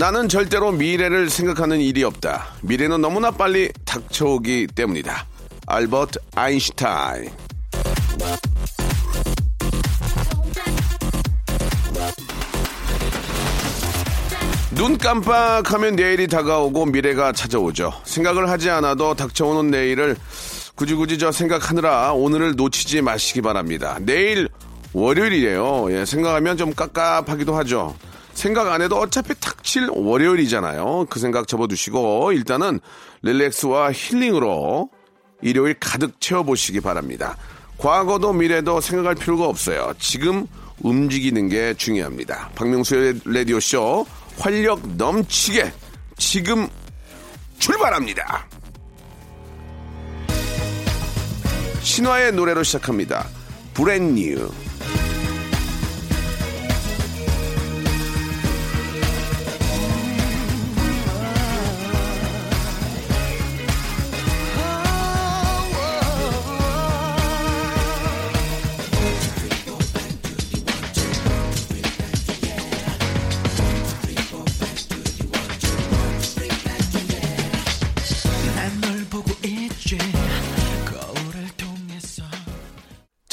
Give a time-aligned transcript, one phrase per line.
[0.00, 2.54] 나는 절대로 미래를 생각하는 일이 없다.
[2.62, 5.26] 미래는 너무나 빨리 닥쳐오기 때문이다.
[5.66, 7.28] 알버트 아인슈타인.
[14.74, 17.92] 눈 깜빡하면 내일이 다가오고 미래가 찾아오죠.
[18.04, 20.16] 생각을 하지 않아도 닥쳐오는 내일을
[20.76, 23.98] 굳이 굳이 저 생각하느라 오늘을 놓치지 마시기 바랍니다.
[24.00, 24.48] 내일
[24.94, 25.92] 월요일이에요.
[25.92, 27.94] 예, 생각하면 좀 깝깝하기도 하죠.
[28.32, 31.06] 생각 안 해도 어차피 다 17 월요일이잖아요.
[31.08, 32.80] 그 생각 접어두시고 일단은
[33.22, 34.90] 릴렉스와 힐링으로
[35.42, 37.36] 일요일 가득 채워보시기 바랍니다.
[37.78, 39.94] 과거도 미래도 생각할 필요가 없어요.
[39.98, 40.46] 지금
[40.80, 42.50] 움직이는 게 중요합니다.
[42.56, 44.06] 박명수의 라디오쇼
[44.38, 45.72] 활력 넘치게
[46.18, 46.66] 지금
[47.58, 48.46] 출발합니다.
[51.80, 53.26] 신화의 노래로 시작합니다.
[53.74, 54.50] 브랜뉴.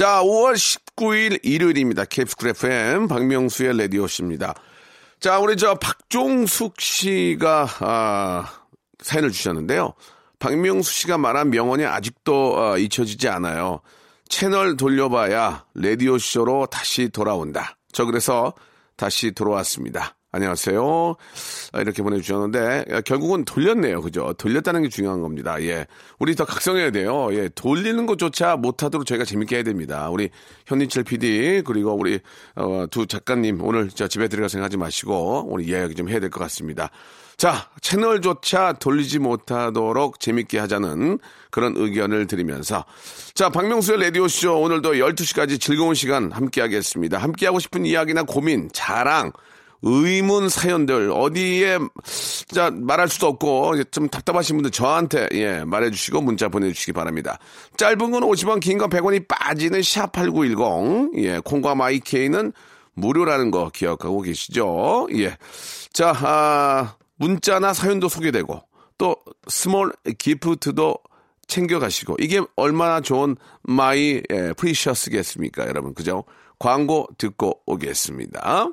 [0.07, 2.05] 자, 5월 19일 일요일입니다.
[2.05, 4.55] 캡스쿨 FM 박명수의 라디오십니다.
[5.19, 8.45] 자, 우리 저 박종숙 씨가 아,
[8.99, 9.95] 사연을 주셨는데요.
[10.39, 13.81] 박명수 씨가 말한 명언이 아직도 어, 잊혀지지 않아요.
[14.29, 17.75] 채널 돌려봐야 라디오 쇼로 다시 돌아온다.
[17.91, 18.53] 저 그래서
[18.95, 20.15] 다시 돌아왔습니다.
[20.33, 21.15] 안녕하세요.
[21.71, 24.01] 아, 이렇게 보내주셨는데 야, 결국은 돌렸네요.
[24.01, 24.33] 그죠?
[24.33, 25.61] 돌렸다는 게 중요한 겁니다.
[25.63, 25.87] 예,
[26.19, 27.29] 우리 더 각성해야 돼요.
[27.31, 30.09] 예, 돌리는 것조차 못하도록 저희가 재밌게 해야 됩니다.
[30.09, 30.29] 우리
[30.65, 32.19] 현인철 PD 그리고 우리
[32.55, 36.41] 어, 두 작가님 오늘 저 집에 들어가 생각하지 마시고 오늘 이야기 좀 해야 될 것
[36.41, 36.89] 같습니다.
[37.37, 41.19] 자, 채널조차 돌리지 못하도록 재밌게 하자는
[41.51, 42.83] 그런 의견을 드리면서
[43.33, 47.17] 자, 박명수의 라디오쇼 오늘도 12시까지 즐거운 시간 함께 하겠습니다.
[47.17, 49.31] 함께 하고 싶은 이야기나 고민, 자랑,
[49.81, 51.77] 의문 사연들 어디에
[52.47, 57.37] 자 말할 수도 없고 좀 답답하신 분들 저한테 예 말해 주시고 문자 보내 주시기 바랍니다.
[57.77, 62.53] 짧은 건 50원, 긴 건 100원이 빠지는 샵 8910 예, 콩과 my K는
[62.93, 65.07] 무료라는 거 기억하고 계시죠?
[65.15, 65.37] 예.
[65.93, 68.59] 자, 아, 문자나 사연도 소개되고
[68.97, 69.15] 또
[69.47, 70.97] small gift도
[71.47, 76.23] 챙겨가시고 이게 얼마나 좋은 my 예, precious겠습니까, 여러분 그죠?
[76.59, 78.69] 광고 듣고 오겠습니다.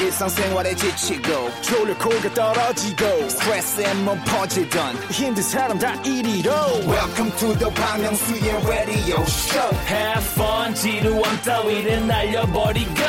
[0.00, 6.50] 일상생활에 지치고, 졸려 코가 떨어지고, 스트레스에 몸 퍼지던, 힘든 사람 다 이리로.
[6.86, 13.00] welcome to the Bang Myung-soo's radio show Have fun 지루함 따위를 날려버리고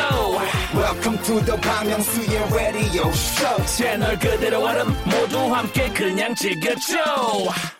[0.75, 6.97] welcome to the Bang Myung-soo's radio show 채널 그대로 얼음 모두 함께 그냥 즐겨줘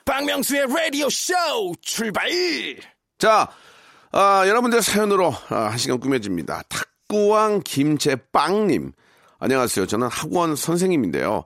[0.05, 1.33] 박명수의 라디오 쇼
[1.81, 2.29] 출발!
[3.19, 3.47] 자,
[4.11, 6.63] 아, 여러분들 사연으로 아, 한 시간 꾸며집니다.
[6.69, 8.91] 탁 구왕 김재빵님.
[9.39, 9.85] 안녕하세요.
[9.85, 11.45] 저는 학원 선생님인데요.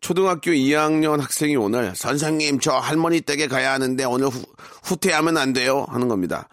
[0.00, 4.42] 초등학교 2학년 학생이 오늘 선생님 저 할머니 댁에 가야 하는데 오늘 후,
[4.82, 6.48] 후퇴하면 안 돼요 하는 겁니다.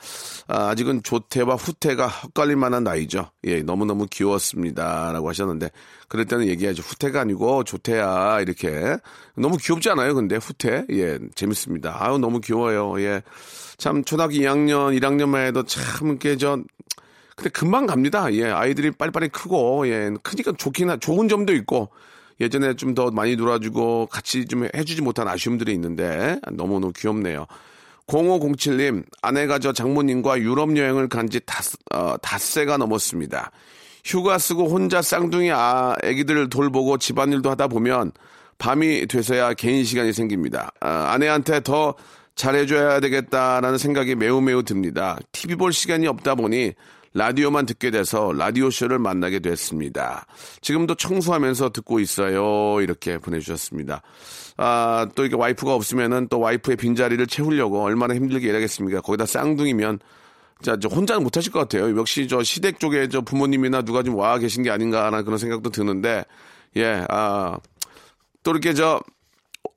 [0.48, 3.32] 아, 아직은 조퇴와 후퇴가 헛갈릴 만한 나이죠.
[3.46, 5.70] 예, 너무너무 귀여웠습니다라고 하셨는데
[6.10, 6.82] 그럴 때는 얘기하죠.
[6.82, 8.98] 후퇴가 아니고 조퇴야 이렇게
[9.36, 10.14] 너무 귀엽지 않아요?
[10.14, 11.98] 근데 후퇴 예 재밌습니다.
[12.00, 13.02] 아유 너무 귀여워요.
[13.02, 13.22] 예,
[13.78, 16.58] 참 초등학교 2학년 1학년만 해도 참 이렇게 저
[17.36, 18.32] 근데 금방 갑니다.
[18.34, 21.90] 예, 아이들이 빨리빨리 크고, 예, 크니까 좋긴, 하, 좋은 점도 있고,
[22.40, 27.46] 예전에 좀 더 많이 놀아주고 같이 좀 해주지 못한 아쉬움들이 있는데, 너무너무 귀엽네요.
[28.08, 31.40] 0507님, 아내가 저 장모님과 유럽 여행을 간지
[31.94, 33.52] 어, 닷새가 넘었습니다.
[34.04, 38.12] 휴가 쓰고 혼자 쌍둥이 아, 애기들을 돌보고 집안일도 하다 보면
[38.58, 40.72] 밤이 돼서야 개인 시간이 생깁니다.
[40.80, 41.96] 아, 아내한테 더
[42.36, 45.18] 잘해줘야 되겠다라는 생각이 매우 매우 듭니다.
[45.32, 46.74] TV 볼 시간이 없다 보니
[47.14, 50.26] 라디오만 듣게 돼서 라디오쇼를 만나게 됐습니다.
[50.62, 52.80] 지금도 청소하면서 듣고 있어요.
[52.82, 54.02] 이렇게 보내주셨습니다.
[54.58, 59.02] 아, 또 이게 와이프가 없으면은 또 와이프의 빈자리를 채우려고 얼마나 힘들게 일하겠습니까?
[59.02, 60.00] 거기다 쌍둥이면
[60.62, 61.98] 자, 저 혼자는 못 하실 것 같아요.
[61.98, 66.24] 역시 저 시댁 쪽에 저 부모님이나 누가 좀 와 계신 게 아닌가라는 그런 생각도 드는데
[66.78, 67.58] 예, 아,
[68.44, 69.02] 또 이렇게 저,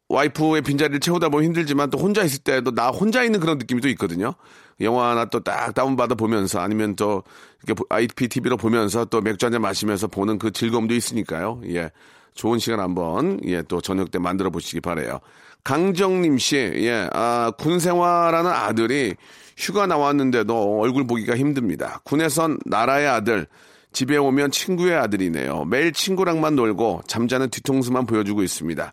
[0.08, 3.88] 와이프의 빈자리를 채우다 보면 힘들지만 또 혼자 있을 때도 나 혼자 있는 그런 느낌이 또
[3.88, 4.34] 있거든요.
[4.80, 7.22] 영화 하나 또 딱 다운받아 보면서 아니면 또
[7.66, 11.60] 이렇게 IPTV로 보면서 또 맥주 한잔 마시면서 보는 그 즐거움도 있으니까요.
[11.68, 11.90] 예.
[12.34, 15.20] 좋은 시간 한번 예, 또 저녁 때 만들어 보시기 바래요.
[15.62, 19.14] 강정님 씨, 예, 아, 군 생활하는 아들이
[19.56, 22.00] 휴가 나왔는데도 얼굴 보기가 힘듭니다.
[22.04, 23.46] 군에선 나라의 아들,
[23.92, 25.64] 집에 오면 친구의 아들이네요.
[25.66, 28.92] 매일 친구랑만 놀고 잠자는 뒤통수만 보여주고 있습니다.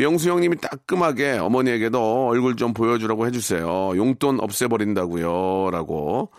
[0.00, 3.92] 명수 형님이 따끔하게 어머니에게도 얼굴 좀 보여주라고 해주세요.
[3.96, 5.70] 용돈 없애버린다고요.
[5.70, 6.30] 라고.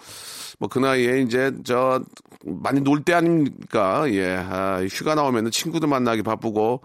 [0.59, 2.01] 뭐 그 나이에 이제 저
[2.43, 4.05] 많이 놀 때 아닙니까?
[4.11, 4.35] 예.
[4.49, 6.81] 아, 휴가 나오면은 친구들 만나기 바쁘고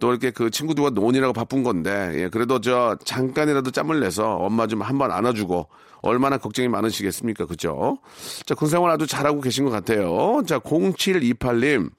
[0.00, 2.28] 또 이렇게 그 친구들과 논이라고 바쁜 건데 예.
[2.30, 5.68] 그래도 저 잠깐이라도 짬을 내서 엄마 좀 한번 안아주고
[6.00, 7.44] 얼마나 걱정이 많으시겠습니까?
[7.46, 7.98] 그죠?
[8.46, 10.42] 자, 군 생활 아주 잘하고 계신 것 같아요.
[10.46, 11.90] 자, 0728님.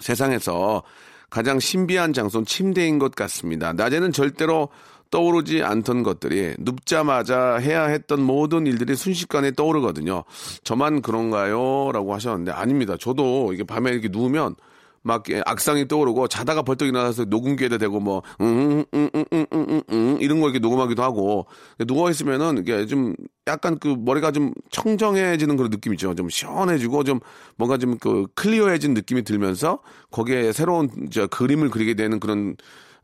[0.00, 0.82] 세상에서
[1.30, 3.72] 가장 신비한 장소는 침대인 것 같습니다.
[3.72, 4.68] 낮에는 절대로
[5.10, 10.24] 떠오르지 않던 것들이 눕자마자 해야 했던 모든 일들이 순식간에 떠오르거든요.
[10.64, 11.92] 저만 그런가요?
[11.92, 12.96] 라고 하셨는데 아닙니다.
[12.98, 14.56] 저도 이게 밤에 이렇게 누우면
[15.02, 19.82] 막 악상이 떠오르고 자다가 벌떡 일어나서 녹음기에다 대고 뭐, 음, 음, 음, 음, 음, 음,
[19.90, 21.46] 음, 이런 거 이렇게 녹음하기도 하고
[21.86, 23.14] 누워 있으면은 이게 좀
[23.46, 26.14] 약간 그 머리가 좀 청정해지는 그런 느낌이죠.
[26.14, 27.20] 좀 시원해지고 좀
[27.56, 29.80] 뭔가 좀 그 클리어해진 느낌이 들면서
[30.10, 32.56] 거기에 새로운 저 그림을 그리게 되는 그런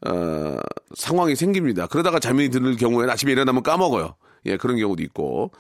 [0.07, 0.57] 어,
[0.95, 1.87] 상황이 생깁니다.
[1.87, 4.15] 그러다가 잠이 드는 경우에는 아침에 일어나면 까먹어요.
[4.47, 5.51] 예, 그런 경우도 있고.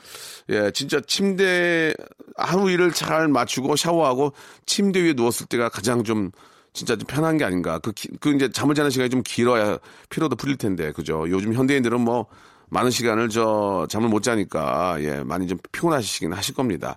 [0.50, 1.94] 예, 진짜 침대
[2.36, 4.32] 하루 일을 잘 맞추고 샤워하고
[4.66, 6.30] 침대 위에 누웠을 때가 가장 좀
[6.72, 7.78] 진짜 좀 편한 게 아닌가.
[7.78, 9.78] 그, 기- 그 이제 잠을 자는 시간이 좀 길어야
[10.10, 11.24] 피로도 풀릴 텐데, 그죠?
[11.30, 12.26] 요즘 현대인들은 뭐
[12.70, 16.96] 많은 시간을 저 잠을 못 자니까 예, 많이 좀 피곤하시긴 하실 겁니다.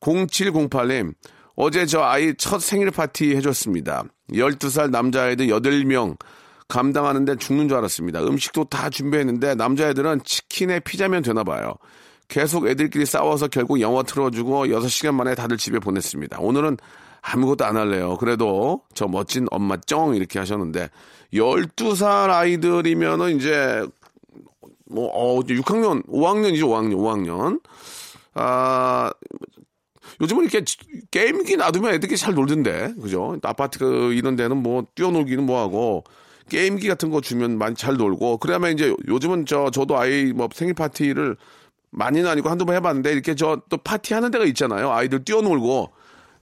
[0.00, 1.14] 0708님,
[1.56, 4.04] 어제 저 아이 첫 생일 파티 해줬습니다.
[4.32, 6.16] 12살 남자아이들 8명
[6.68, 8.22] 감당하는데 죽는 줄 알았습니다.
[8.22, 11.74] 음식도 다 준비했는데 남자애들은 치킨에 피자면 되나 봐요.
[12.28, 16.38] 계속 애들끼리 싸워서 결국 영화 틀어주고 6시간 만에 다들 집에 보냈습니다.
[16.40, 16.78] 오늘은
[17.20, 18.16] 아무것도 안 할래요.
[18.18, 20.90] 그래도 저 멋진 엄마 쩡 이렇게 하셨는데
[21.32, 23.86] 12살 아이들이면은 이제
[24.86, 27.60] 뭐 어, 이제 6학년, 5학년이죠, 5학년, 5학년.
[28.34, 29.10] 아,
[30.20, 30.64] 요즘은 이렇게
[31.10, 33.38] 게임기 놔두면 애들끼리 잘 놀던데, 그죠?
[33.42, 36.04] 아파트 그 이런 데는 뭐 뛰어놀기는 뭐하고
[36.48, 40.74] 게임기 같은 거 주면 많이 잘 놀고 그러면 이제 요즘은 저 저도 아이 뭐 생일
[40.74, 41.36] 파티를
[41.90, 44.90] 많이는 아니고 한두 번 해봤는데 이렇게 저 또 파티 하는 데가 있잖아요.
[44.92, 45.92] 아이들 뛰어놀고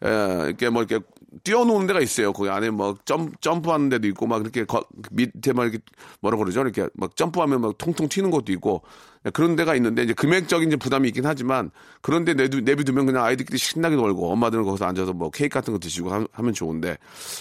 [0.04, 0.08] 예,
[0.48, 1.04] 이렇게 뭐 이렇게
[1.44, 2.32] 뛰어노는 데가 있어요.
[2.32, 5.78] 거기 안에 뭐 점, 점프하는 데도 있고 막 이렇게 거- 밑에 막 이렇게
[6.20, 6.60] 뭐라 그러죠?
[6.60, 8.82] 이렇게 막 점프하면 막 통통 튀는 것도 있고
[9.24, 11.70] 예, 그런 데가 있는데 이제 금액적인 이제 부담이 있긴 하지만
[12.02, 16.26] 그런데 내비두면 그냥 아이들끼리 신나게 놀고 엄마들은 거기서 앉아서 뭐 케이크 같은 거 드시고 하-
[16.32, 16.98] 하면 좋은데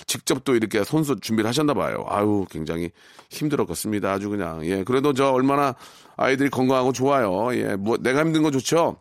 [0.07, 2.05] 직접 또 이렇게 손수 준비를 하셨나 봐요.
[2.07, 2.91] 아유 굉장히
[3.29, 4.11] 힘들었겠습니다.
[4.11, 5.75] 아주 그냥 예 그래도 저 얼마나
[6.17, 7.53] 아이들이 건강하고 좋아요.
[7.55, 8.97] 예 뭐 내가 힘든 거 좋죠.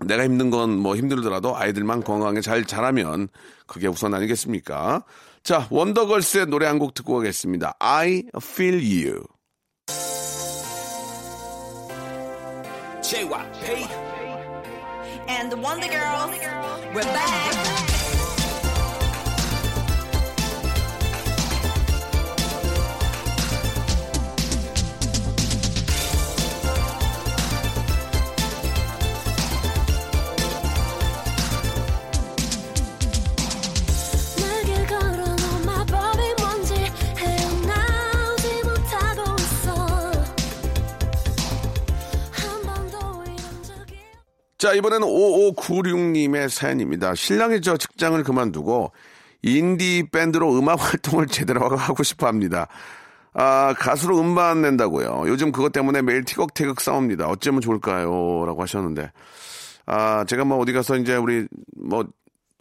[0.00, 3.28] 내가 힘든 건 뭐 힘들더라도 아이들만 건강하게 잘 자라면
[3.66, 5.04] 그게 우선 아니겠습니까?
[5.42, 7.74] 자, 원더걸스의 노래 한 곡 듣고 가겠습니다.
[7.80, 8.76] I feel
[9.06, 9.24] you.
[13.02, 13.86] JYP
[15.28, 16.36] and the Wonder Girls.
[16.92, 17.95] We're back.
[44.58, 47.14] 자, 이번에는 5596님의 사연입니다.
[47.14, 48.90] 신랑이 저 직장을 그만두고
[49.42, 52.66] 인디 밴드로 음악 활동을 제대로 하고 싶어 합니다.
[53.34, 55.24] 아, 가수로 음반 낸다고요.
[55.26, 57.28] 요즘 그것 때문에 매일 티격태격 싸웁니다.
[57.28, 58.46] 어쩌면 좋을까요?
[58.46, 59.12] 라고 하셨는데.
[59.84, 61.46] 아, 제가 뭐 어디 가서 이제 우리
[61.76, 62.06] 뭐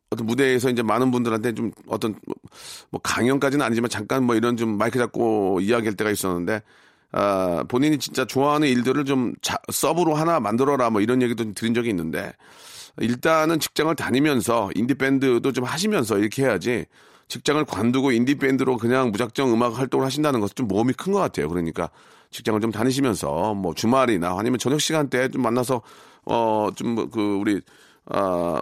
[0.09, 2.15] 어떤 무대에서 이제 많은 분들한테 좀 어떤
[2.89, 6.61] 뭐 강연까지는 아니지만 잠깐 뭐 이런 좀 마이크 잡고 이야기할 때가 있었는데
[7.17, 11.73] 아, 본인이 진짜 좋아하는 일들을 좀 자- 서브로 하나 만들어라 뭐 이런 얘기도 좀 드린
[11.73, 12.33] 적이 있는데
[12.99, 16.85] 일단은 직장을 다니면서 인디밴드도 좀 하시면서 이렇게 해야지
[17.29, 21.47] 직장을 관두고 인디밴드로 그냥 무작정 음악 활동을 하신다는 것은 좀 모험이 큰 것 같아요.
[21.49, 21.89] 그러니까
[22.31, 25.81] 직장을 좀 다니시면서 뭐 주말이나 아니면 저녁 시간대에 좀 만나서
[26.25, 27.61] 어 좀 그 우리
[28.07, 28.61] 아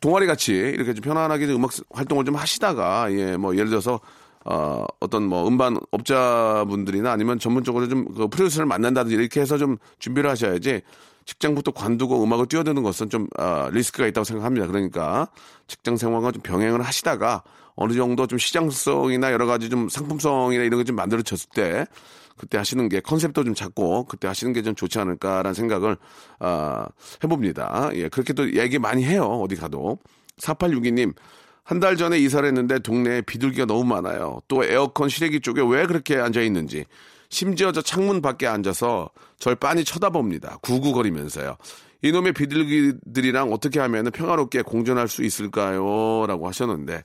[0.00, 4.00] 동아리 같이 이렇게 좀 편안하게 좀 음악 활동을 좀 하시다가 예 뭐 예를 들어서
[4.44, 10.30] 어 어떤 뭐 음반 업자분들이나 아니면 전문적으로 좀 그 프로듀서를 만난다든지 이렇게 해서 좀 준비를
[10.30, 10.82] 하셔야지
[11.26, 14.66] 직장부터 관두고 음악을 뛰어드는 것은 좀 아, 리스크가 있다고 생각합니다.
[14.66, 15.28] 그러니까
[15.66, 17.42] 직장 생활과 좀 병행을 하시다가
[17.74, 21.86] 어느 정도 좀 시장성이나 여러 가지 좀 상품성이나 이런 거좀 만들어졌을 때
[22.38, 25.96] 그때 하시는 게 컨셉도 좀 잡고 그때 하시는 게 좀 좋지 않을까라는 생각을
[26.38, 26.86] 아,
[27.22, 27.90] 해봅니다.
[27.94, 29.24] 예, 그렇게 또 얘기 많이 해요.
[29.24, 29.98] 어디 가도.
[30.40, 31.14] 4862님,
[31.68, 34.40] 한 달 전에 이사를 했는데 동네에 비둘기가 너무 많아요.
[34.48, 36.86] 또 에어컨 실외기 쪽에 왜 그렇게 앉아 있는지.
[37.28, 40.60] 심지어 저 창문 밖에 앉아서 절 빤히 쳐다봅니다.
[40.62, 41.58] 구구거리면서요.
[42.00, 46.24] 이놈의 비둘기들이랑 어떻게 하면 평화롭게 공존할 수 있을까요?
[46.26, 47.04] 라고 하셨는데.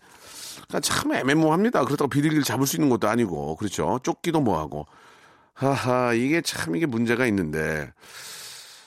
[0.68, 1.84] 그러니까 참 애매모호합니다.
[1.84, 3.58] 그렇다고 비둘기를 잡을 수 있는 것도 아니고.
[3.58, 4.00] 그렇죠.
[4.02, 4.86] 쫓기도 뭐하고.
[5.54, 7.92] 하하, 이게 참 이게 문제가 있는데.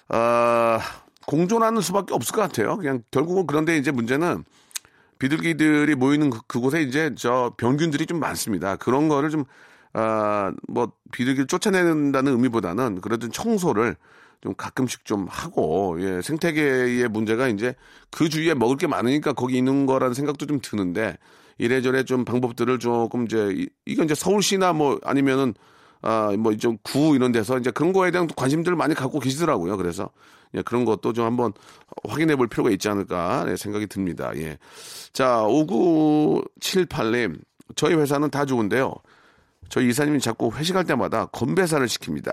[0.08, 0.80] 아,
[1.26, 2.78] 공존하는 수밖에 없을 것 같아요.
[2.78, 4.44] 그냥 결국은 그런데 이제 문제는
[5.18, 8.76] 비둘기들이 모이는 그, 그곳에 이제 저 병균들이 좀 많습니다.
[8.76, 9.44] 그런 거를 좀,
[9.92, 13.96] 아, 뭐, 비둘기를 쫓아내는다는 의미보다는 그래도 청소를
[14.42, 17.74] 좀 가끔씩 좀 하고, 예, 생태계의 문제가 이제
[18.10, 21.16] 그 주위에 먹을 게 많으니까 거기 있는 거라는 생각도 좀 드는데,
[21.58, 25.54] 이래저래 좀 방법들을 조금 이제, 이- 이건 이제 서울시나 뭐 아니면은
[26.02, 29.76] 아, 뭐, 좀, 구, 이런 데서 이제 그런 거에 대한 관심들을 많이 갖고 계시더라고요.
[29.76, 30.10] 그래서,
[30.54, 31.52] 예, 그런 것도 좀 한번
[32.08, 34.30] 확인해 볼 필요가 있지 않을까, 예, 생각이 듭니다.
[34.36, 34.58] 예.
[35.12, 37.38] 자, 5978님.
[37.74, 38.94] 저희 회사는 다 좋은데요.
[39.68, 42.32] 저희 이사님이 자꾸 회식할 때마다 건배사를 시킵니다.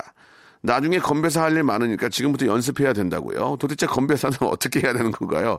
[0.65, 3.58] 나중에 건배사 할 일 많으니까 지금부터 연습해야 된다고요.
[3.60, 5.58] 도대체 건배사는 어떻게 해야 되는 건가요?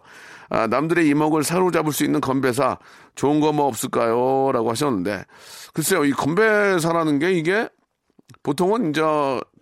[0.49, 2.79] 아, 남들의 이목을 사로잡을 수 있는 건배사
[3.17, 4.53] 좋은 거 뭐 없을까요?
[4.53, 5.25] 라고 하셨는데
[5.75, 7.69] 글쎄요, 이 건배사라는 게 이게
[8.43, 9.03] 보통은 이제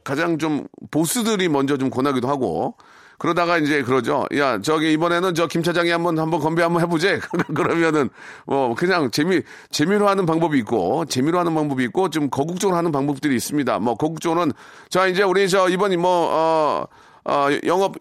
[0.04, 2.76] 가장 좀 보스들이 먼저 좀 권하기도 하고
[3.19, 4.26] 그러다가 이제 그러죠.
[4.37, 7.21] 야 저기 이번에는 저 김 차장이 한번 한번 건배 한번 해보지.
[7.54, 8.11] 그러면은
[8.47, 13.37] 뭐 그냥 재미 재미로 하는 방법이 있고 재미로 하는 방법이 있고 좀 거국적으로 하는 방법들이
[13.37, 13.78] 있습니다.
[13.78, 14.52] 뭐 거국적으로는
[14.90, 16.88] 자 이제 우리 저 이번이 뭐어
[17.25, 17.95] 어, 영업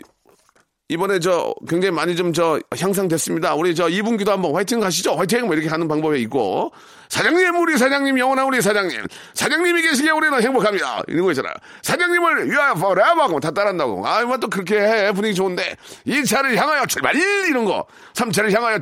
[0.90, 3.54] 이번에 저 굉장히 많이 좀 저 향상됐습니다.
[3.56, 5.14] 우리 저 2분기도 한번 화이팅 가시죠.
[5.16, 6.72] 화이팅 뭐 이렇게 하는 방법이 있고
[7.12, 11.02] 사장님 우리 사장님 영원한 우리 사장님 사장님이 계시기에 우리는 행복합니다.
[11.10, 11.54] 이런 거 있잖아요.
[11.82, 14.08] 사장님을 위하여 forever 하고 다 따라한다고.
[14.08, 15.76] 아, 뭐또 그렇게 해 분위기 좋은데
[16.08, 18.80] 2차를 향하여 출발 이런 거 3차를 향하여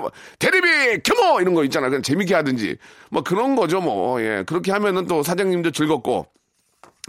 [0.00, 1.88] 뭐, 대리비 켜모 이런 거 있잖아.
[1.88, 2.76] 그냥 재밌게 하든지
[3.10, 4.20] 뭐 그런 거죠 뭐.
[4.20, 4.42] 예.
[4.44, 6.26] 그렇게 하면은 또 사장님도 즐겁고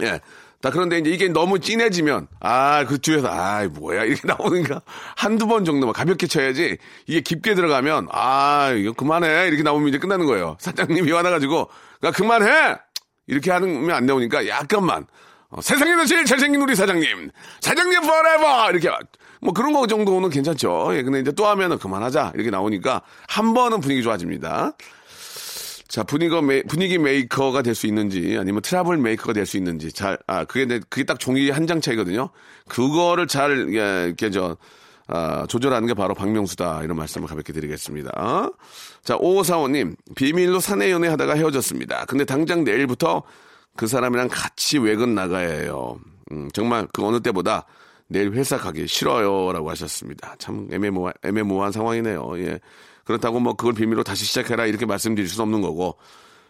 [0.04, 0.20] 예.
[0.62, 4.82] 자, 그런데 이제 이게 너무 진해지면, 아, 그 뒤에서, 아, 뭐야, 이렇게 나오니까
[5.16, 9.48] 한두 번 정도만 가볍게 쳐야지, 이게 깊게 들어가면, 아, 이거 그만해.
[9.48, 10.58] 이렇게 나오면 이제 끝나는 거예요.
[10.60, 11.70] 사장님이 와나가지고,
[12.04, 12.78] 야, 그만해!
[13.28, 15.06] 이렇게 하면 안 나오니까 약간만,
[15.50, 17.30] 어, 세상에서 제일 잘생긴 우리 사장님,
[17.62, 18.70] 사장님 forever!
[18.72, 18.90] 이렇게,
[19.42, 20.90] 뭐 그런 거 정도는 괜찮죠.
[20.94, 22.32] 예, 근데 이제 또 하면은 그만하자.
[22.34, 24.74] 이렇게 나오니까, 한 번은 분위기 좋아집니다.
[25.96, 30.18] 자, 분위기, 메, 분위기 메이커가 될 수 있는지, 아니면 트러블 메이커가 될 수 있는지, 잘,
[30.28, 32.32] 아, 그게, 이제 그게 딱 종이 한 장 차이거든요.
[32.68, 34.58] 그거를 잘, 예, 이렇게 저,
[35.08, 36.84] 아, 조절하는 게 바로 박명수다.
[36.84, 38.12] 이런 말씀을 가볍게 드리겠습니다.
[38.22, 38.52] 어?
[39.06, 42.04] 자, 5545님, 비밀로 사내 연애 하다가 헤어졌습니다.
[42.10, 43.24] 근데 당장 내일부터
[43.78, 45.98] 그 사람이랑 같이 외근 나가야 해요.
[46.34, 47.68] 음, 정말 그 어느 때보다
[48.10, 49.54] 내일 회사 가기 싫어요.
[49.54, 50.36] 라고 하셨습니다.
[50.40, 52.34] 참 애매모호, 애매모호한 상황이네요.
[52.40, 52.60] 예.
[53.06, 55.98] 그렇다고 뭐 그걸 비밀로 다시 시작해라 이렇게 말씀드릴 수는 없는 거고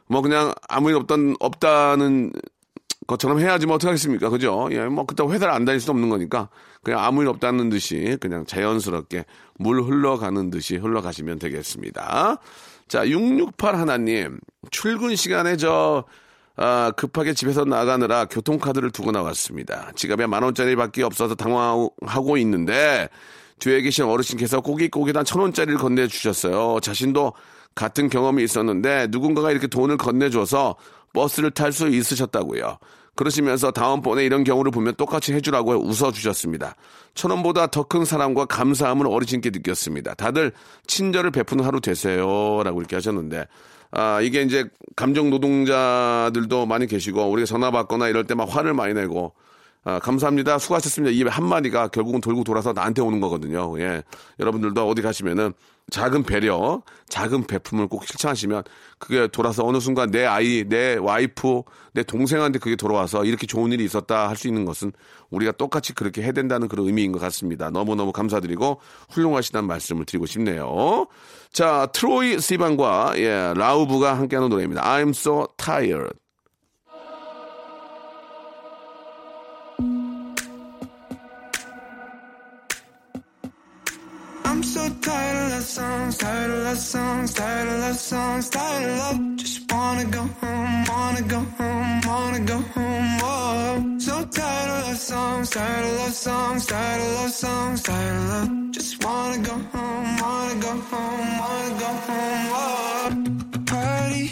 [0.08, 2.32] 뭐 그냥 아무 일 없던 없다는
[3.08, 4.30] 것처럼 해야지 뭐 어떡하겠습니까?
[4.30, 4.68] 그죠?
[4.72, 6.50] 예뭐 그때 회사를 안 다닐 수도 없는 거니까
[6.84, 9.26] 그냥 아무 일 없다는 듯이 그냥 자연스럽게
[9.60, 12.38] 물 흘러가는 듯이 흘러가시면 되겠습니다.
[12.88, 14.40] 자 668 하나님
[14.72, 16.06] 출근 시간에 저
[16.58, 19.92] 아, 급하게 집에서 나가느라 교통카드를 두고 나왔습니다.
[19.96, 23.10] 지갑에 만 원짜리밖에 없어서 당황하고 있는데
[23.60, 26.80] 뒤에 계신 어르신께서 꼬깃꼬깃 한 천 원짜리를 건네주셨어요.
[26.82, 27.34] 자신도
[27.74, 30.76] 같은 경험이 있었는데 누군가가 이렇게 돈을 건네줘서
[31.14, 32.78] 버스를 탈 수 있으셨다고요.
[33.16, 36.76] 그러시면서 다음번에 이런 경우를 보면 똑같이 해주라고 웃어주셨습니다.
[37.14, 40.16] 천 원보다 더 큰 사랑과 감사함을 어르신께 느꼈습니다.
[40.16, 40.52] 다들
[40.88, 42.62] 친절을 베푸는 하루 되세요.
[42.64, 43.48] 라고 이렇게 하셨는데
[43.92, 44.66] 아, 이게 이제
[44.98, 49.34] 감정 노동자들도 많이 계시고 우리가 전화 받거나 이럴 때 막 화를 많이 내고
[49.88, 50.58] 아, 감사합니다.
[50.58, 51.12] 수고하셨습니다.
[51.14, 53.80] 이 한마디가 결국은 돌고 돌아서 나한테 오는 거거든요.
[53.80, 54.02] 예.
[54.40, 55.54] 여러분들도 어디 가시면은
[55.92, 58.64] 작은 배려, 작은 베품을 꼭 실천하시면
[58.98, 61.62] 그게 돌아서 어느 순간 내 아이, 내 와이프,
[61.94, 64.92] 내 동생한테 그게 돌아와서 이렇게 좋은 일이 있었다 할 수 있는 것은
[65.30, 67.70] 우리가 똑같이 그렇게 해야 된다는 그런 의미인 것 같습니다.
[67.70, 71.06] 너무너무 감사드리고 훌륭하시다는 말씀을 드리고 싶네요.
[71.54, 74.82] 자, 트로이 시반과 예, 라우브가 함께하는 노래입니다.
[74.82, 76.25] I'm so tired.
[85.66, 89.36] Songs, tired of love songs, tired of love songs, tired of love.
[89.38, 93.20] Just wanna go home, wanna go home, wanna go home.
[93.20, 94.00] Whoa.
[94.00, 98.30] So tired of love songs, tired of love songs, tired of love songs, tired of
[98.30, 98.72] love.
[98.72, 102.46] Just wanna go home, wanna go home, wanna go home.
[102.62, 103.10] Oh.
[103.66, 104.28] Party,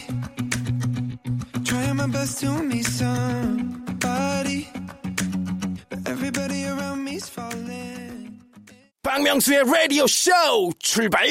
[1.66, 4.68] trying my best to meet somebody,
[5.90, 8.03] but everybody around me's falling.
[9.14, 10.32] 박명수의 라디오 쇼
[10.80, 11.28] 출발!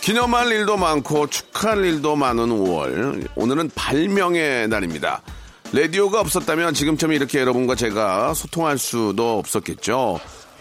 [0.00, 3.28] 기념할 일도 많고 축하할 일도 많은 5월.
[3.36, 5.22] 오늘은 발명의 날입니다.
[5.72, 10.18] 라디오가 없었다면 지금처럼 이렇게 여러분과 제가 소통할 수도 없었겠죠.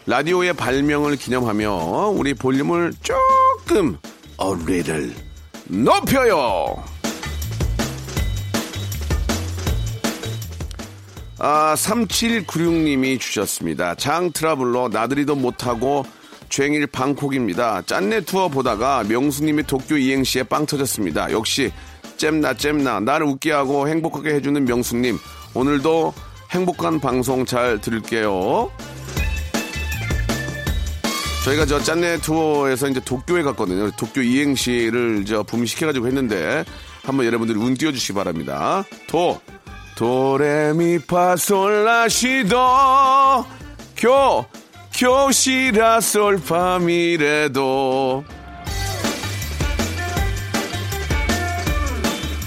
[0.08, 3.98] 라디오의 발명을 기념하며 우리 볼륨을 조금
[4.38, 5.16] 어리를
[5.68, 6.84] 높여요.
[11.40, 13.96] 아, 3796님이 주셨습니다.
[13.96, 16.06] 장 트러블로 나들이도 못하고
[16.50, 17.82] 쟁일 방콕입니다.
[17.82, 21.32] 짠내 투어 보다가 명수님이 도쿄 이행시에 빵 터졌습니다.
[21.32, 21.72] 역시
[22.18, 25.18] 잼나 잼나 나를 웃게 하고 행복하게 해주는 명수님
[25.56, 26.14] 오늘도
[26.52, 28.72] 행복한 방송 잘 들을게요.
[31.46, 33.92] 저희가 저 짠내 투어에서 이제 도쿄에 갔거든요.
[33.92, 36.66] 도쿄 이행시를 저 붐시켜가지고 했는데
[37.04, 38.84] 한번 여러분들이 운 띄워주시기 바랍니다.
[39.06, 39.40] 도
[39.96, 42.58] 도레미파솔라시도
[43.96, 44.44] 교
[44.98, 48.24] 교시라 솔파미레도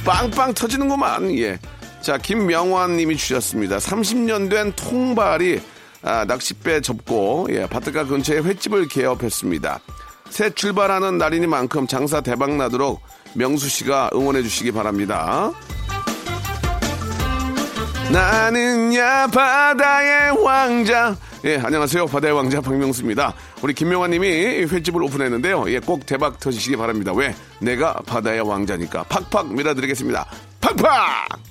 [0.05, 1.61] 빵빵 터지는구만 예.
[2.01, 5.61] 자 김명환 님이 주셨습니다 30년 된 통발이
[6.09, 9.79] 아, 낚싯배 접고 예, 바닷가 근처에 횟집을 개업했습니다
[10.31, 13.03] 새 출발하는 날이니만큼 장사 대박 나도록
[13.35, 15.53] 명수 씨가 응원해 주시기 바랍니다
[18.11, 21.15] 나는야 바다의 왕자.
[21.45, 22.07] 예, 안녕하세요.
[22.07, 23.35] 바다의 왕자 박명수입니다.
[23.61, 25.65] 우리 김명환 님이 횟집을 오픈했는데요.
[25.69, 27.13] 예, 꼭 대박 터지시기 바랍니다.
[27.13, 27.35] 왜?
[27.61, 29.03] 내가 바다의 왕자니까.
[29.05, 30.27] 팍팍 밀어드리겠습니다.
[30.59, 31.48] 팍팍!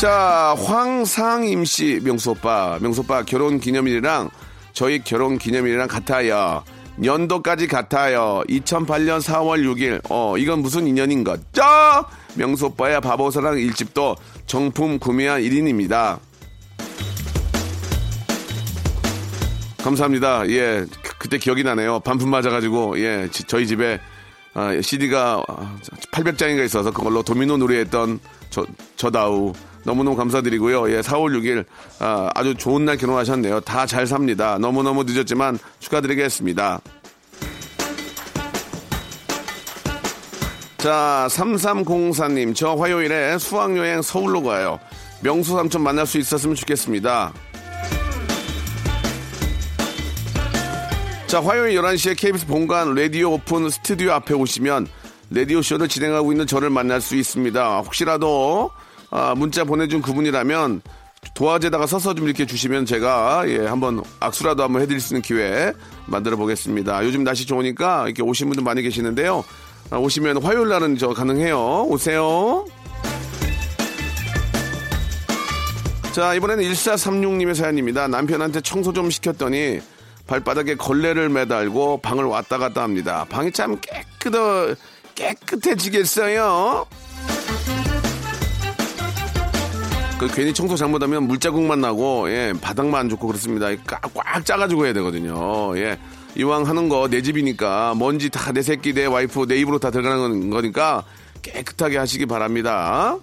[0.00, 2.78] 자, 황상임 씨, 명수 오빠.
[2.80, 4.30] 명수 오빠 결혼 기념일이랑
[4.72, 6.64] 저희 결혼 기념일이랑 같아요.
[7.04, 8.42] 연도까지 같아요.
[8.48, 10.00] 2008년 4월 6일.
[10.08, 11.62] 어, 이건 무슨 인연인 거죠?
[12.34, 16.18] 명수 오빠의 바보 사랑 일집도 정품 구매한 1인입니다.
[19.82, 20.48] 감사합니다.
[20.48, 22.00] 예, 그- 그때 기억이 나네요.
[22.00, 24.00] 반품 맞아가지고, 예, 지- 저희 집에
[24.52, 25.44] 아, CD가
[26.10, 28.18] 800장인가 있어서 그걸로 도미노 놀이했던
[28.50, 29.52] 저, 저다우.
[29.84, 30.90] 너무너무 감사드리고요.
[30.92, 31.64] 예, 4월 6일,
[32.00, 33.60] 아, 아주 좋은 날 결혼하셨네요.
[33.60, 34.58] 다 잘 삽니다.
[34.58, 36.80] 너무너무 늦었지만 축하드리겠습니다.
[40.78, 44.78] 자, 3304님, 저 화요일에 수학여행 서울로 가요.
[45.22, 47.32] 명수 삼촌 만날 수 있었으면 좋겠습니다.
[51.26, 54.86] 자, 화요일 11시에 KBS 본관 라디오 오픈 스튜디오 앞에 오시면
[55.30, 57.78] 라디오 쇼를 진행하고 있는 저를 만날 수 있습니다.
[57.80, 58.70] 혹시라도
[59.10, 60.82] 아, 문자 보내준 그분이라면
[61.34, 65.72] 도화지에다가 서서 좀 이렇게 주시면 제가 예, 한번 악수라도 한번 해드릴 수 있는 기회
[66.06, 67.04] 만들어 보겠습니다.
[67.04, 69.44] 요즘 날씨 좋으니까 이렇게 오신 분들 많이 계시는데요.
[69.90, 71.84] 아, 오시면 화요일 날은 저 가능해요.
[71.88, 72.64] 오세요.
[76.12, 78.08] 자, 이번에는 1436님의 사연입니다.
[78.08, 79.80] 남편한테 청소 좀 시켰더니
[80.26, 83.26] 발바닥에 걸레를 매달고 방을 왔다 갔다 합니다.
[83.28, 84.74] 방이 참 깨끗어,
[85.14, 86.86] 깨끗해지겠어요?
[90.20, 93.68] 그 괜히 청소 잘못하면 물자국만 나고, 예, 바닥만 안 좋고 그렇습니다.
[93.86, 95.74] 꽉, 꽉 짜가지고 해야 되거든요.
[95.78, 95.98] 예.
[96.36, 100.50] 이왕 하는 거 내 집이니까 먼지 다 내 새끼, 내 와이프, 내 입으로 다 들어가는
[100.50, 101.04] 거니까
[101.40, 103.16] 깨끗하게 하시기 바랍니다.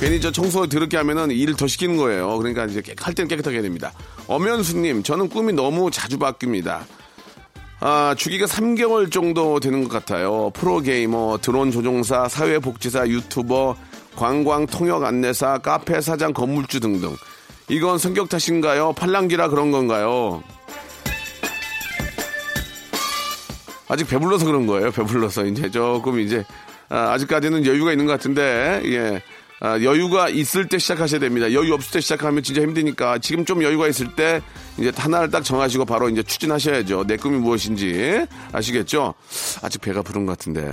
[0.00, 2.38] 괜히 저 청소 더럽게 하면은 일을 더 시키는 거예요.
[2.38, 3.92] 그러니까 이제 깨- 할 때는 깨끗하게 해야 됩니다.
[4.26, 6.80] 엄연수님, 저는 꿈이 너무 자주 바뀝니다.
[7.86, 10.48] 아, 주기가 3개월 정도 되는 것 같아요.
[10.54, 13.76] 프로게이머, 드론 조종사, 사회복지사, 유튜버,
[14.16, 17.14] 관광 통역 안내사, 카페 사장, 건물주 등등.
[17.68, 18.94] 이건 성격 탓인가요?
[18.94, 20.42] 팔랑기라 그런 건가요?
[23.86, 24.90] 아직 배불러서 그런 거예요.
[24.90, 26.42] 배불러서 이제 조금 이제
[26.88, 29.22] 아, 아직까지는 여유가 있는 것 같은데 예.
[29.60, 31.52] 아, 여유가 있을 때 시작하셔야 됩니다.
[31.52, 34.40] 여유 없을 때 시작하면 진짜 힘드니까 지금 좀 여유가 있을 때
[34.78, 37.04] 이제 하나를 딱 정하시고 바로 이제 추진하셔야죠.
[37.06, 39.14] 내 꿈이 무엇인지 아시겠죠?
[39.62, 40.70] 아직 배가 부른 것 같은데.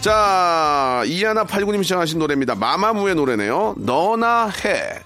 [0.00, 2.56] 자, 이하나 89님 시청하신 노래입니다.
[2.56, 3.76] 마마무의 노래네요.
[3.78, 5.00] 너나 해.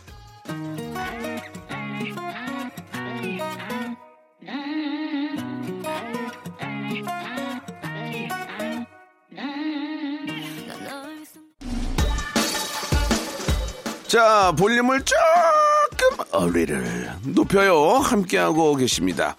[14.08, 17.98] 자, 볼륨을 조금 어리를 높여요.
[17.98, 19.36] 함께하고 계십니다.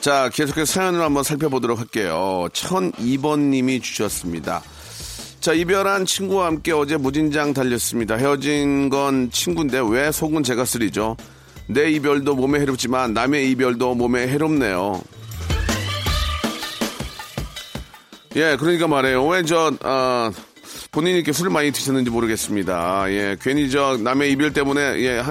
[0.00, 2.46] 자, 계속해서 사연을 한번 살펴보도록 할게요.
[2.52, 4.62] 1002번님이 주셨습니다.
[5.40, 8.14] 자, 이별한 친구와 함께 어제 무진장 달렸습니다.
[8.14, 11.16] 헤어진 건 친구인데 왜 속은 제가 쓰리죠?
[11.66, 15.02] 내 이별도 몸에 해롭지만 남의 이별도 몸에 해롭네요.
[18.36, 19.26] 예, 그러니까 말해요.
[19.26, 20.30] 왜 저, 아,
[20.94, 23.06] 본인이 이렇게 술을 많이 드셨는지 모르겠습니다.
[23.08, 25.24] 예, 괜히 저 남의 이별 때문에 예,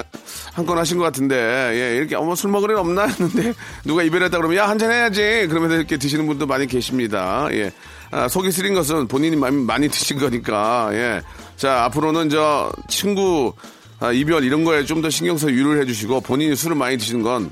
[0.52, 1.34] 한건 하신 것 같은데
[1.72, 5.76] 예, 이렇게 어머 술 먹을 일 없나 했는데 누가 이별했다 그러면 야 한잔 해야지 그러면서
[5.76, 7.48] 이렇게 드시는 분도 많이 계십니다.
[7.52, 7.72] 예,
[8.10, 11.22] 아, 속이 쓰린 것은 본인이 많이, 많이 드신 거니까 예,
[11.56, 13.54] 자 앞으로는 저 친구
[14.00, 17.50] 아, 이별 이런 거에 좀 더 신경 써 유를 해주시고 본인이 술을 많이 드시는 건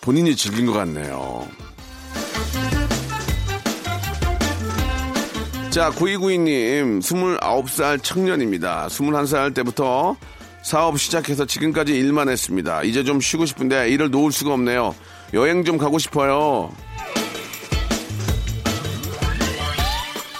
[0.00, 1.46] 본인이 즐긴 것 같네요.
[5.76, 8.86] 자, 9292님, 29살 청년입니다.
[8.86, 10.16] 21살 때부터
[10.62, 12.82] 사업 시작해서 지금까지 일만 했습니다.
[12.82, 14.94] 이제 좀 쉬고 싶은데 일을 놓을 수가 없네요.
[15.34, 16.72] 여행 좀 가고 싶어요.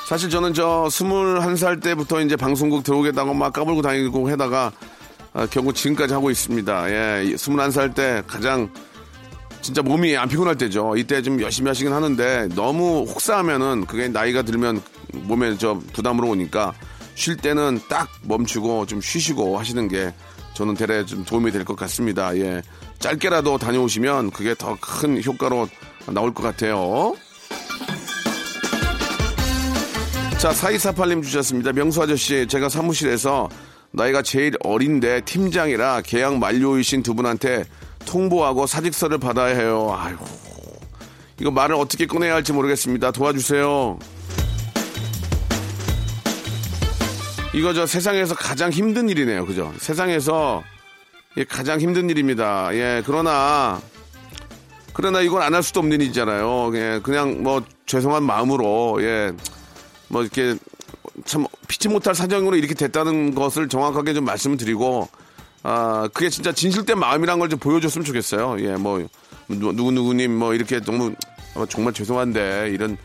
[0.09, 4.73] 사실 저는 저 21살 때부터 이제 방송국 들어오겠다고 막 까불고 다니고 해다가
[5.35, 6.91] 아, 결국 지금까지 하고 있습니다.
[6.91, 8.71] 예, 21살 때 가장
[9.67, 10.95] 진짜 몸이 안 피곤할 때죠.
[10.97, 14.81] 이때 좀 열심히 하시긴 하는데 너무 혹사하면은 그게 나이가 들면
[15.13, 16.73] 몸에 저 부담으로 오니까
[17.17, 20.15] 쉴 때는 딱 멈추고 좀 쉬시고 하시는 게
[20.55, 22.37] 저는 대래 좀 도움이 될 것 같습니다.
[22.37, 22.63] 예.
[23.01, 25.69] 짧게라도 다녀오시면 그게 더 큰 효과로
[26.13, 27.15] 나올 것 같아요.
[30.39, 31.73] 자, 4248님 주셨습니다.
[31.73, 33.49] 명수 아저씨, 제가 사무실에서
[33.91, 37.65] 나이가 제일 어린데 팀장이라 계약 만료이신 두 분한테
[38.07, 39.95] 통보하고 사직서를 받아야 해요.
[39.99, 40.25] 아이고.
[41.39, 43.11] 이거 말을 어떻게 꺼내야 할지 모르겠습니다.
[43.11, 43.99] 도와주세요.
[47.53, 49.45] 이거 저 세상에서 가장 힘든 일이네요.
[49.45, 49.73] 그죠?
[49.79, 50.63] 세상에서
[51.37, 52.75] 예, 가장 힘든 일입니다.
[52.75, 53.81] 예, 그러나,
[54.95, 56.71] 그러나 이건 안할 수도 없는 일이잖아요.
[56.75, 59.33] 예, 그냥 뭐 죄송한 마음으로, 예,
[60.09, 60.55] 뭐 이렇게
[61.27, 65.09] 참 피치 못할 사정으로 이렇게 됐다는 것을 정확하게 좀 말씀을 드리고,
[65.69, 68.57] 아, 그게 진짜 진실된 마음이란 걸 좀 보여줬으면 좋겠어요.
[68.61, 69.05] 예, 뭐,
[69.49, 71.15] 누구누구님 뭐 이렇게 너무
[71.55, 72.97] 어, 정말 죄송한데 이런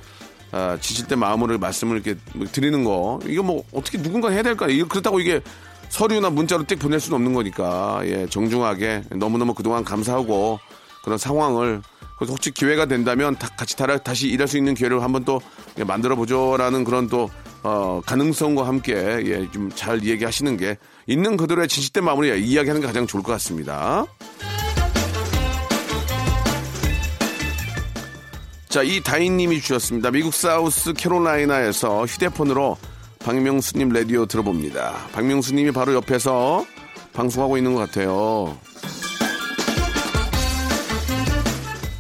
[0.51, 3.19] 아, 지칠때 마음으로 말씀을 이렇게 뭐 드리는 거.
[3.25, 5.41] 이거 뭐 어떻게 누군가 해야 될까 이거 그렇다고 이게
[5.89, 8.01] 서류나 문자로 띡 보낼 수는 없는 거니까.
[8.05, 10.59] 예 정중하게 너무너무 그동안 감사하고
[11.03, 11.81] 그런 상황을
[12.17, 15.41] 그래서 혹시 기회가 된다면 다 같이 다, 다시 일할 수 있는 기회를 한번 또
[15.79, 17.29] 예, 만들어 보죠라는 그런 또
[17.63, 18.93] 어, 가능성과 함께
[19.25, 24.05] 예, 좀 잘 얘기하시는 게 있는 그대로의 진실된 마음으로 이야기하는 게 가장 좋을 것 같습니다.
[28.69, 30.11] 자, 이 다인님이 주셨습니다.
[30.11, 32.77] 미국 사우스 캐롤라이나에서 휴대폰으로
[33.19, 35.07] 박명수님 라디오 들어봅니다.
[35.11, 36.65] 박명수님이 바로 옆에서
[37.13, 38.57] 방송하고 있는 것 같아요.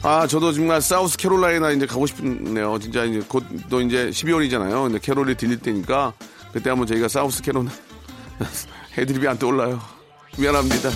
[0.03, 2.79] 아, 저도 정말 사우스 캐롤라이나 이제 가고 싶네요.
[2.79, 4.83] 진짜 이제 곧 또 이제 12월이잖아요.
[4.83, 6.13] 근데 캐롤이 들릴 때니까
[6.53, 7.67] 그때 한번 저희가 사우스 캐롤
[8.97, 9.79] 해드립이 안 떠올라요.
[10.37, 10.89] 미안합니다.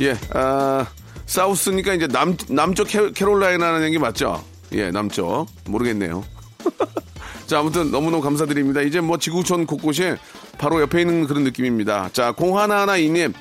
[0.00, 0.86] 예, 아,
[1.26, 4.42] 사우스니까 이제 남, 남쪽 캐, 캐롤라이나라는 얘기 맞죠?
[4.72, 5.46] 예, 남쪽.
[5.66, 6.24] 모르겠네요.
[7.46, 8.80] 자, 아무튼 너무너무 감사드립니다.
[8.82, 10.14] 이제 뭐 지구촌 곳곳이
[10.58, 12.10] 바로 옆에 있는 그런 느낌입니다.
[12.12, 13.34] 자, 공하나하나이님.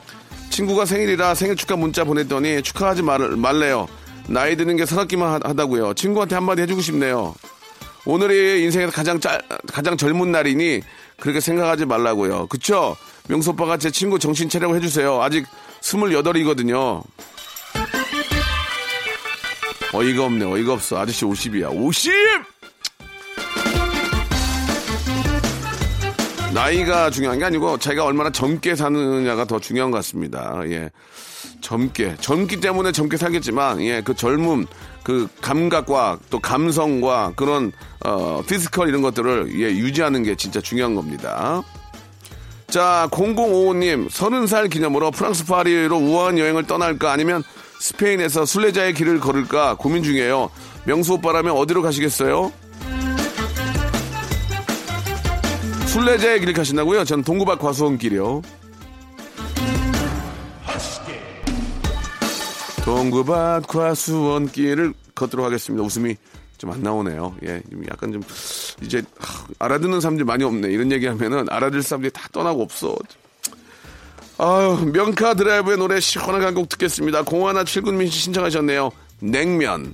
[0.49, 3.87] 친구가 생일이라 생일 축하 문자 보냈더니 축하하지 말, 말래요.
[4.27, 4.85] 나이 드는 게
[5.27, 5.93] 하- 하다고요.
[5.93, 7.35] 친구한테 한마디 해주고 싶네요.
[8.09, 9.39] 오늘이 인생에서 가장 짤,
[9.71, 10.81] 가장 젊은 날이니
[11.19, 12.47] 그렇게 생각하지 말라고요.
[12.47, 12.97] 그쵸?
[13.27, 15.21] 명수 오빠가 제 친구 정신 차리고 해주세요.
[15.21, 15.45] 아직
[15.81, 17.03] 스물여덟이거든요.
[19.93, 20.97] 어이가 없네, 어이가 없어.
[20.97, 21.71] 아저씨 50이야.
[21.71, 22.11] 50!
[26.51, 30.63] 나이가 중요한 게 아니고 자기가 얼마나 젊게 사느냐가 더 중요한 것 같습니다.
[30.65, 30.89] 예.
[31.61, 32.15] 젊게.
[32.19, 34.65] 젊기 때문에 젊게 살겠지만, 예, 그 젊음,
[35.03, 37.71] 그 감각과 또 감성과 그런,
[38.05, 41.63] 어, physical 이런 것들을, 예, 유지하는 게 진짜 중요한 겁니다.
[42.67, 47.43] 자, 0055님, 30살 기념으로 프랑스 파리로 우아한 여행을 떠날까 아니면
[47.79, 50.51] 스페인에서 순례자의 길을 걸을까 고민 중이에요.
[50.85, 52.51] 명수 오빠라면 어디로 가시겠어요?
[55.87, 57.03] 순례자의 길 가신다고요?
[57.05, 58.43] 전 동구밭 과수원 길이요.
[62.93, 65.83] 동구밭 과 수원 길을 걷도록 하겠습니다.
[65.85, 66.15] 웃음이
[66.57, 67.35] 좀 안 나오네요.
[67.45, 68.23] 예, 좀 약간 좀
[68.81, 70.69] 이제 하, 알아듣는 사람들이 많이 없네.
[70.71, 72.95] 이런 얘기하면은 알아들 사람들이 다 떠나고 없어.
[74.39, 77.21] 아유, 명카 드라이브의 노래 시원하게 한 곡 듣겠습니다.
[77.23, 78.89] 공하나 칠군민 씨 신청하셨네요.
[79.19, 79.93] 냉면.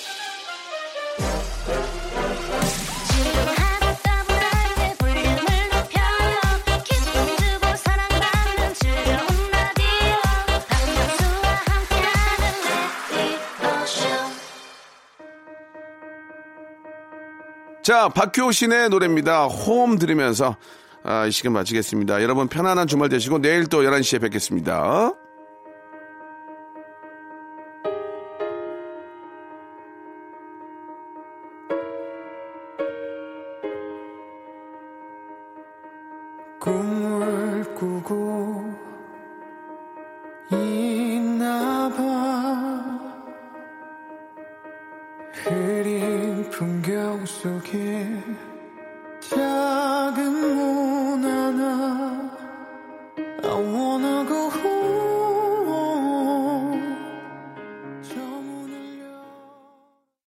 [17.83, 19.45] 자, 박효신의 노래입니다.
[19.45, 20.55] 홈 들으면서
[21.03, 22.21] 아, 이 시간 마치겠습니다.
[22.21, 25.13] 여러분 편안한 주말 되시고 내일 또 11시에 뵙겠습니다.